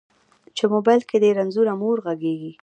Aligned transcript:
چې 0.57 0.63
موبایل 0.73 1.01
کې 1.09 1.17
دې 1.23 1.29
رنځوره 1.37 1.73
مور 1.81 1.97
غږیږي 2.05 2.51